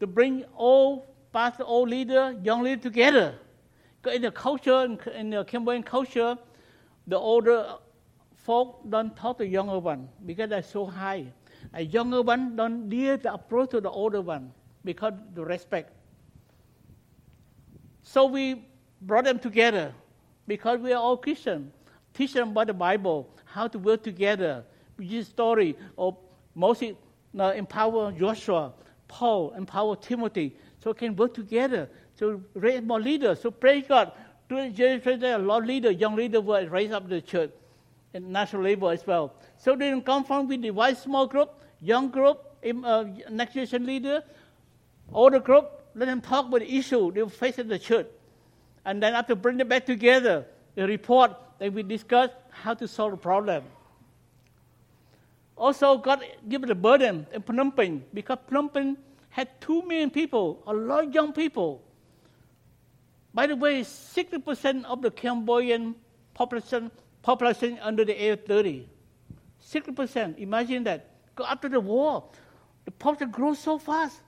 [0.00, 3.34] to bring all pastor, all leader, young leader together.
[4.12, 6.38] In the culture, in the Cambodian culture,
[7.06, 7.74] the older
[8.34, 11.26] folk don't talk to younger one because they're so high.
[11.74, 14.52] A younger one don't dare to approach to the older one
[14.84, 15.92] because the respect.
[18.02, 18.67] So we
[19.00, 19.92] brought them together
[20.46, 21.72] because we are all Christian.
[22.14, 24.64] Teach them about the Bible, how to work together.
[24.96, 26.16] We story of
[26.54, 26.96] Moses
[27.38, 28.72] uh, empower Joshua,
[29.06, 33.40] Paul empower Timothy, so can work together to raise more leaders.
[33.40, 34.12] So praise God.
[34.48, 37.50] During generation, there a lot of leaders, young leaders will raise up the church
[38.14, 39.34] and national level as well.
[39.58, 44.24] So they don't come from we divide small group, young group, uh, next generation leader,
[45.12, 45.70] older group.
[45.94, 48.06] Let them talk about the issue they face in the church
[48.88, 53.10] and then after bring them back together, they report then we discuss how to solve
[53.10, 53.64] the problem.
[55.56, 58.96] Also, God gave the burden in Phnom Penh because Phnom Penh
[59.28, 61.82] had two million people, a lot of young people.
[63.34, 65.94] By the way, 60% of the Cambodian
[66.32, 66.90] population,
[67.22, 68.88] population under the age of 30.
[69.62, 70.38] 60%.
[70.38, 71.10] Imagine that.
[71.46, 72.24] After the war,
[72.86, 74.20] the population grew so fast.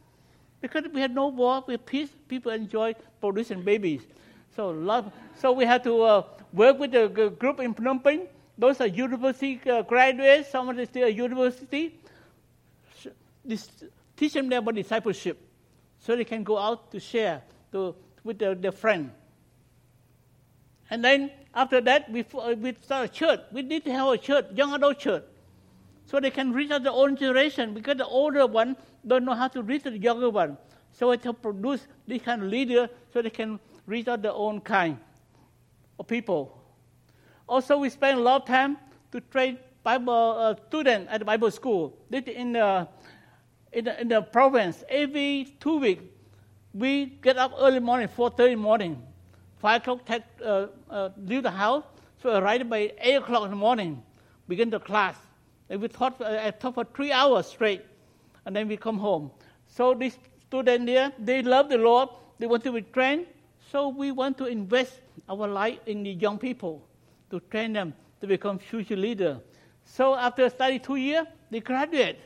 [0.61, 4.03] Because we had no war, we had peace, people enjoy producing babies.
[4.57, 7.09] So, love, so we had to uh, work with the
[7.39, 8.27] group in Phnom Penh.
[8.59, 11.95] Those are university uh, graduates, some of them still at university.
[13.45, 13.69] This,
[14.17, 15.39] teach them about discipleship
[15.99, 19.13] so they can go out to share to, with their, their friend.
[20.91, 23.41] And then after that, we, uh, we start a church.
[23.53, 25.23] We need to have a church, young adult church,
[26.05, 29.49] so they can reach out their own generation because the older one don't know how
[29.49, 30.59] to reach the younger one.
[30.93, 33.61] So it to produce this kind of leader so they can
[33.91, 34.97] reach out their own kind
[35.99, 36.57] of people.
[37.49, 38.79] Also, we spend a lot of time
[39.11, 41.99] to train Bible uh, students at the Bible school.
[42.11, 42.89] In the,
[43.73, 46.05] in the, in the province, every two weeks,
[46.73, 49.03] we get up early morning, 4.30 morning.
[49.59, 51.83] 5 o'clock, take, uh, uh, leave the house.
[52.23, 54.03] So arrive by 8 o'clock in the morning,
[54.49, 55.17] begin the class.
[55.69, 57.85] And we taught, uh, I taught for three hours straight,
[58.45, 59.33] and then we come home.
[59.67, 62.11] So these students there, they love the Lord.
[62.39, 63.27] They want to be trained.
[63.71, 66.83] So we want to invest our life in the young people
[67.31, 69.39] to train them to become future leaders.
[69.85, 72.19] So after study two years, they graduate.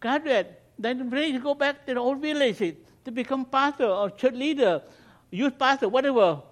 [0.00, 4.34] Graduate, then ready to go back to their old villages to become pastor or church
[4.34, 4.82] leader,
[5.30, 6.42] youth pastor, whatever.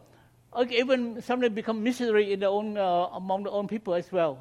[0.52, 4.38] Or even somebody become missionary in their own, uh, among their own people as well.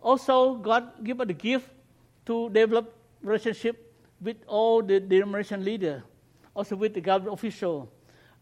[0.00, 1.66] Also, God give us the gift
[2.26, 6.02] to develop relationship with all the denomination leaders
[6.58, 7.88] also with the government official.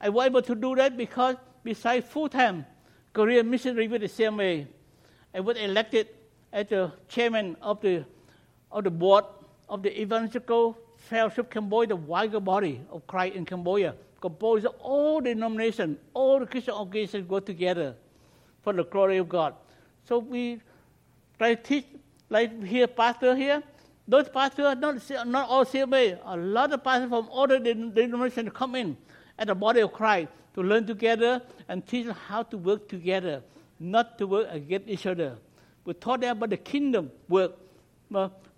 [0.00, 2.64] I was able to do that because besides full-time
[3.12, 4.66] career missionary with the CMA,
[5.34, 6.08] I was elected
[6.50, 8.06] as the chairman of the,
[8.72, 9.24] of the board
[9.68, 15.20] of the Evangelical Fellowship Cambodia, the wider body of Christ in Cambodia, composed of all
[15.20, 17.94] denominations, all the Christian organizations go together
[18.62, 19.54] for the glory of God.
[20.08, 20.62] So we
[21.36, 21.84] try to teach,
[22.30, 23.62] like here, pastor here,
[24.08, 28.96] those pastors, not, not all CMA, a lot of pastors from other denominations come in
[29.38, 33.42] at the body of Christ to learn together and teach how to work together,
[33.80, 35.36] not to work against each other.
[35.84, 37.52] We taught them about the kingdom work,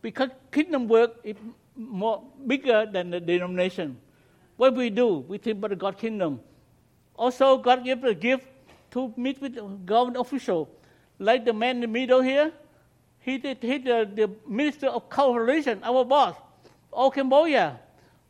[0.03, 1.37] because kingdom work is
[1.75, 3.99] more bigger than the denomination.
[4.57, 6.41] What we do, we think about the God kingdom.
[7.17, 8.47] Also, God gave a gift
[8.91, 9.57] to meet with
[9.87, 10.69] government official,
[11.19, 12.53] like the man in the middle here
[13.29, 16.35] he did he the, the minister of culture our boss,
[16.91, 17.79] all Cambodia.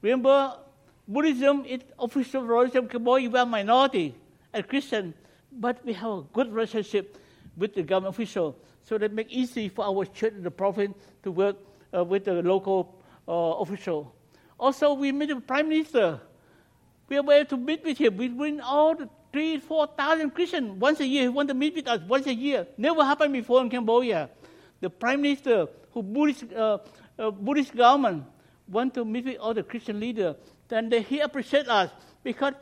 [0.03, 0.57] Remember,
[1.07, 3.31] Buddhism is official religion of Cambodia.
[3.31, 4.15] We are minority
[4.53, 5.15] and Christian,
[5.53, 7.17] but we have a good relationship
[7.57, 11.31] with the government official, so that make easy for our church in the province to
[11.31, 11.57] work
[11.95, 12.95] uh, with the local
[13.27, 14.13] uh, official.
[14.59, 16.21] Also, we meet the prime minister.
[17.09, 18.17] We are able to meet with him.
[18.17, 21.23] We bring all the three, four thousand Christians once a year.
[21.23, 22.67] He want to meet with us once a year.
[22.77, 24.31] Never happened before in Cambodia
[24.81, 26.79] the prime minister who Buddhist, uh,
[27.19, 28.25] uh, Buddhist government
[28.69, 30.37] want to meet with all the Christian leaders,
[30.69, 31.91] then they, he appreciate us
[32.23, 32.55] because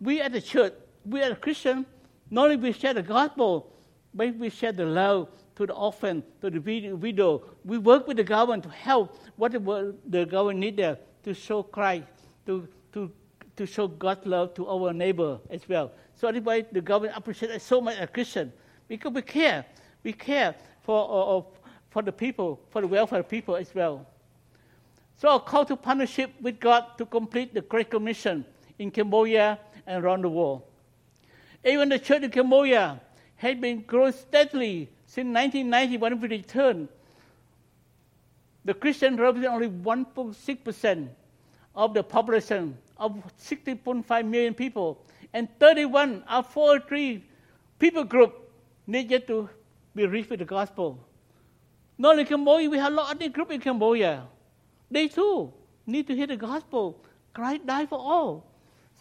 [0.00, 0.74] we at the church,
[1.04, 1.86] we as a Christian,
[2.30, 3.72] not only we share the gospel,
[4.14, 6.58] but we share the love to the orphan, to the
[6.94, 7.42] widow.
[7.64, 12.04] We work with the government to help what the government need there to show Christ,
[12.46, 13.10] to, to,
[13.56, 15.92] to show God's love to our neighbor as well.
[16.14, 18.52] So that's why the government appreciates us so much as Christian
[18.88, 19.64] because we care.
[20.02, 20.54] We care
[20.86, 21.42] for, uh,
[21.90, 24.06] for the people, for the welfare of people as well.
[25.18, 28.44] So a call to partnership with God to complete the Great Commission
[28.78, 30.62] in Cambodia and around the world.
[31.64, 33.00] Even the church in Cambodia
[33.36, 36.88] has been growing steadily since 1990 when we returned.
[38.64, 41.08] The Christians represent only 1.6%
[41.74, 47.24] of the population of 60.5 million people, and 31 out of 43
[47.78, 48.50] people group
[48.86, 49.50] needed to
[49.96, 51.00] be reached with the gospel.
[51.98, 54.24] Not only Cambodia, we have a lot of other groups in Cambodia.
[54.90, 55.52] They too
[55.86, 57.02] need to hear the gospel.
[57.32, 58.46] Christ died for all.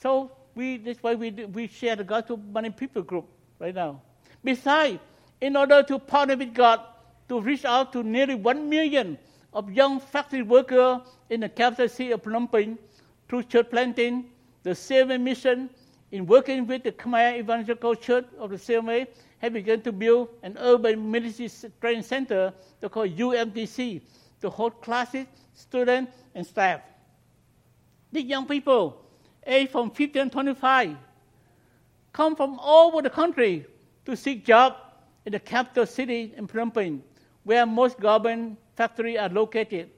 [0.01, 3.27] So we, that's why we, we share the gospel many people group
[3.59, 4.01] right now.
[4.43, 4.99] Besides,
[5.41, 6.79] in order to partner with God
[7.27, 9.17] to reach out to nearly one million
[9.53, 12.77] of young factory workers in the capital city of Phnom Penh
[13.27, 14.25] through church planting,
[14.63, 15.69] the CMA mission,
[16.11, 19.07] in working with the Khmer Evangelical Church of the CMA,
[19.39, 21.49] have begun to build an urban ministry
[21.81, 22.53] training center
[22.89, 24.01] called UMTC
[24.41, 26.81] to hold classes, students, and staff.
[28.11, 29.01] These young people,
[29.45, 30.95] aged from 15 to 25,
[32.13, 33.65] come from all over the country
[34.05, 34.75] to seek job
[35.25, 37.03] in the capital city in Phnom Penh,
[37.43, 39.89] where most government factories are located.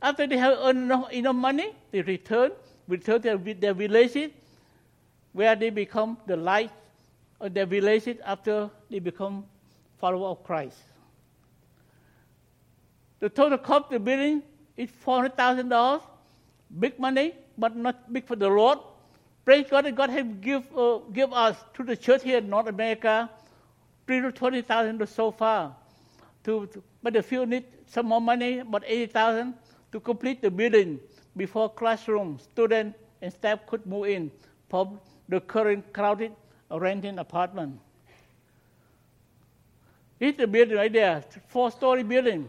[0.00, 2.52] After they have earned enough, enough money, they return,
[2.86, 4.30] return to their, their villages,
[5.32, 6.70] where they become the light
[7.40, 9.44] of their villages after they become
[9.98, 10.78] followers of Christ.
[13.20, 14.42] The total cost of the building
[14.76, 16.02] is $400,000.
[16.78, 18.78] Big money, but not big for the Lord.
[19.44, 22.68] Praise God that God has give, uh, give us to the church here in North
[22.68, 23.30] America
[24.06, 25.74] three to 20,000 so far.
[26.44, 29.54] To, to, but the field need some more money, about 80,000,
[29.92, 31.00] to complete the building
[31.36, 34.30] before classroom, students, and staff could move in
[34.68, 36.32] from the current crowded
[36.70, 37.80] renting apartment.
[40.20, 42.48] Is the building right there, four-story building.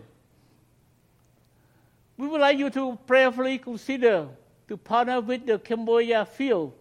[2.18, 4.28] We would like you to prayerfully consider
[4.68, 6.74] to partner with the Cambodia field,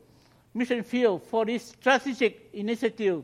[0.54, 3.22] mission field, for this strategic initiative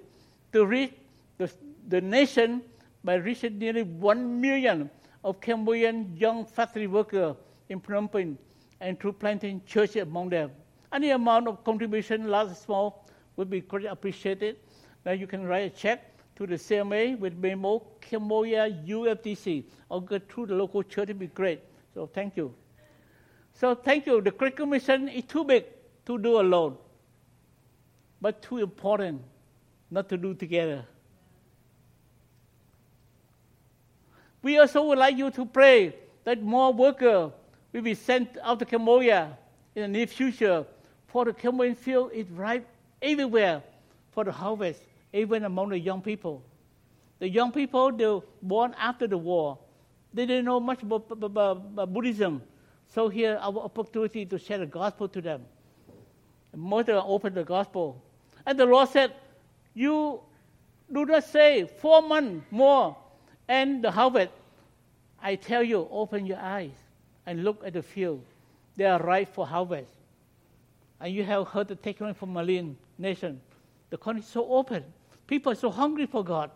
[0.52, 0.92] to reach
[1.38, 1.50] the,
[1.88, 2.62] the nation
[3.02, 4.90] by reaching nearly one million
[5.24, 7.34] of Cambodian young factory workers
[7.68, 8.38] in Phnom Penh
[8.80, 10.50] and through planting churches among them.
[10.92, 13.06] Any amount of contribution, large or small,
[13.36, 14.56] would be greatly appreciated.
[15.04, 20.18] Now you can write a check to the CMA with memo Cambodia UMTC or go
[20.18, 21.04] through the local church.
[21.04, 21.60] It'd be great.
[21.94, 22.54] So thank you.
[23.54, 24.20] So thank you.
[24.20, 25.64] The Great Commission is too big
[26.06, 26.76] to do alone,
[28.20, 29.22] but too important
[29.90, 30.84] not to do together.
[34.42, 37.32] We also would like you to pray that more workers
[37.72, 39.38] will be sent out to Cambodia
[39.74, 40.66] in the near future,
[41.06, 42.66] for the Cambodian field is ripe
[43.04, 43.62] everywhere
[44.12, 44.80] for the harvest,
[45.12, 46.42] even among the young people.
[47.18, 49.58] The young people, they were born after the war.
[50.12, 52.42] They didn't know much about, about, Buddhism.
[52.88, 55.42] So here, our opportunity to share the gospel to them.
[56.54, 58.02] Most of them opened the gospel.
[58.46, 59.12] And the Lord said,
[59.74, 60.20] You
[60.92, 62.96] do not say four months more
[63.48, 64.32] and the harvest.
[65.20, 66.76] I tell you, open your eyes
[67.26, 68.22] and look at the field.
[68.76, 69.90] They are ripe for harvest.
[71.00, 73.40] And you have heard the testimony from Marine nation.
[73.90, 74.84] The country is so open.
[75.26, 76.50] People are so hungry for God.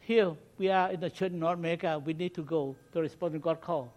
[0.00, 2.00] Here we are in the church in North America.
[2.04, 3.92] We need to go to respond to God's call.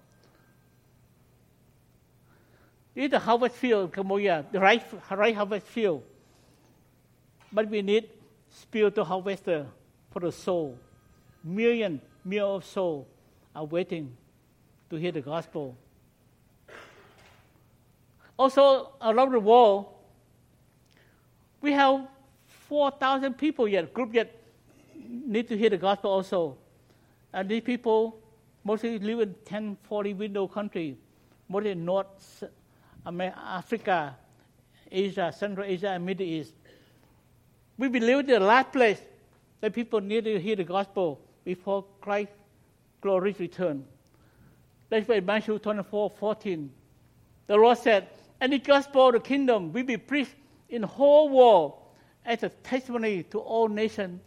[2.94, 6.04] It's the harvest field Cambodia, the right, right harvest field.
[7.52, 8.10] But we need
[8.50, 9.68] spiritual harvester
[10.12, 10.78] for the soul.
[11.44, 13.06] Million, million of souls
[13.56, 14.16] are waiting
[14.90, 15.78] to hear the gospel.
[18.38, 19.88] Also, around the world,
[21.66, 22.08] we have
[22.70, 24.40] 4,000 people yet, group yet,
[24.94, 26.58] need to hear the gospel also.
[27.34, 28.20] And these people
[28.64, 30.96] mostly live in 10, 40 window country,
[31.50, 32.44] mostly in North
[33.04, 34.16] Africa,
[34.92, 36.54] Asia, Central Asia, and Middle East.
[37.80, 39.02] We believe in the last place
[39.62, 42.36] that people need to hear the gospel before Christ's
[43.02, 43.84] glory return.
[44.90, 46.72] That's why Matthew 24, 14.
[47.48, 48.08] The Lord said,
[48.40, 50.36] And the gospel of the kingdom will be preached
[50.70, 51.74] in the whole world
[52.26, 54.22] as a testimony to all nations,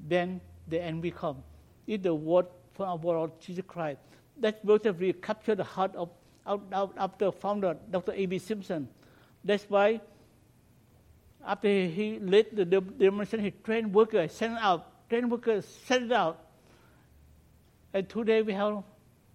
[0.00, 1.42] then the end will come.
[1.86, 3.98] It's the word from our Lord Jesus Christ.
[4.38, 4.78] That will
[5.22, 6.10] capture the heart of,
[7.18, 8.12] the founder, Dr.
[8.12, 8.38] A.B.
[8.38, 8.88] Simpson.
[9.44, 10.00] That's why
[11.46, 16.40] after he led the demonstration, he trained workers, sent out, trained workers, sent it out.
[17.92, 18.82] And today we have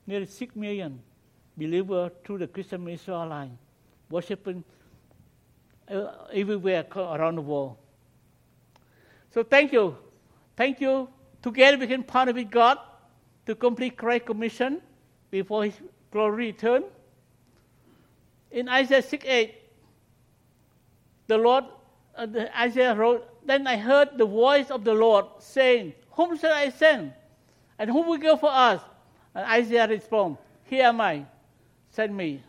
[0.07, 0.99] nearly 6 million
[1.55, 3.59] believers through the Christian Missionary Alliance,
[4.09, 4.63] worshiping
[5.89, 7.77] everywhere around the world.
[9.31, 9.97] So thank you.
[10.55, 11.09] Thank you.
[11.41, 12.77] Together we can partner with God
[13.45, 14.81] to complete Christ's commission
[15.31, 15.75] before His
[16.11, 16.83] glory return.
[18.51, 19.55] In Isaiah 6 8,
[21.27, 21.65] the Lord,
[22.15, 26.53] uh, the Isaiah wrote, Then I heard the voice of the Lord saying, Whom shall
[26.53, 27.13] I send?
[27.77, 28.81] And who will go for us?
[29.35, 31.25] And Isaiah responded, Here am I,
[31.91, 32.43] send me.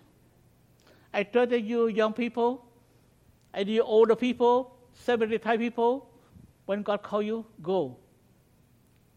[1.13, 2.65] I trusted you young people,
[3.55, 6.09] and you older people, 75 people,
[6.67, 7.97] when God call you, go.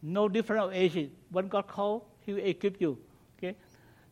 [0.02, 1.10] No different of age.
[1.32, 2.98] When God call, He will equip you.
[3.38, 3.56] Okay?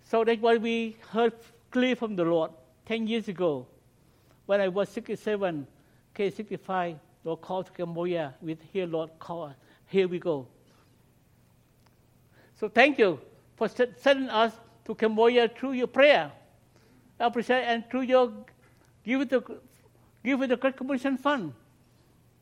[0.03, 1.33] So that's what we heard
[1.71, 2.51] clearly from the Lord
[2.85, 3.67] 10 years ago.
[4.45, 5.65] When I was 67,
[6.13, 9.53] Kay 65, Lord called to Cambodia with here, Lord call
[9.87, 10.47] Here we go.
[12.59, 13.19] So thank you
[13.55, 14.53] for sending us
[14.85, 16.31] to Cambodia through your prayer.
[17.19, 18.31] I appreciate and through your
[19.03, 19.41] it the
[20.23, 21.53] give it the Great Commission Fund.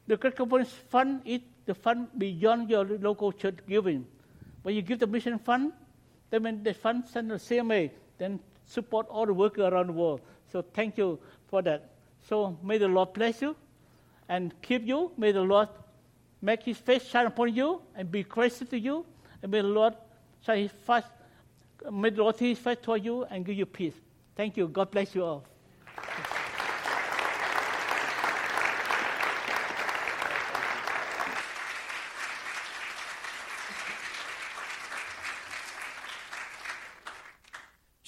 [0.07, 4.05] The Great Commission Fund is the fund beyond your local church giving.
[4.63, 5.71] When you give the mission fund,
[6.30, 10.21] then when the fund send the CMA, then support all the workers around the world.
[10.51, 11.91] So thank you for that.
[12.27, 13.55] So may the Lord bless you
[14.27, 15.11] and keep you.
[15.17, 15.69] May the Lord
[16.41, 19.05] make his face shine upon you and be gracious to you.
[19.41, 19.93] And may the Lord
[20.45, 21.03] shine his face,
[21.91, 23.95] may the Lord his face toward you and give you peace.
[24.36, 24.67] Thank you.
[24.67, 25.45] God bless you all.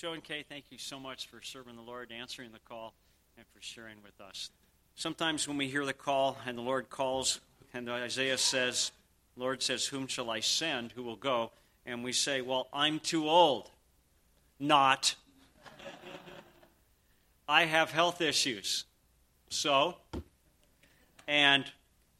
[0.01, 2.93] Joe and Kay, thank you so much for serving the Lord, answering the call,
[3.35, 4.51] and for sharing with us.
[4.93, 7.39] Sometimes when we hear the call and the Lord calls,
[7.73, 8.91] and Isaiah says,
[9.35, 10.91] Lord says, Whom shall I send?
[10.91, 11.51] Who will go?
[11.83, 13.71] And we say, Well, I'm too old.
[14.59, 15.15] Not.
[17.49, 18.85] I have health issues.
[19.49, 19.95] So,
[21.27, 21.65] and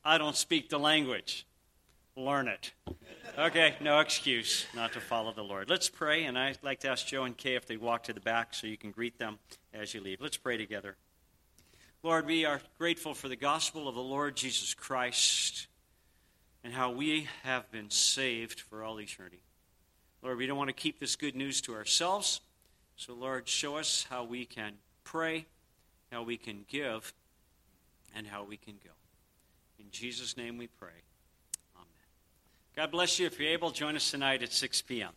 [0.04, 1.46] I don't speak the language.
[2.16, 2.72] Learn it.
[3.38, 5.70] Okay, no excuse not to follow the Lord.
[5.70, 8.20] Let's pray, and I'd like to ask Joe and Kay if they'd walk to the
[8.20, 9.40] back so you can greet them
[9.74, 10.20] as you leave.
[10.20, 10.98] Let's pray together.
[12.04, 15.68] Lord, we are grateful for the gospel of the Lord Jesus Christ
[16.62, 19.40] and how we have been saved for all eternity.
[20.22, 22.42] Lord, we don't want to keep this good news to ourselves.
[22.98, 24.74] So, Lord, show us how we can
[25.06, 25.46] pray,
[26.12, 27.14] how we can give,
[28.14, 28.92] and how we can go.
[29.80, 30.90] In Jesus' name we pray.
[32.76, 33.26] God bless you.
[33.26, 35.12] If you're able, join us tonight at 6 p.m.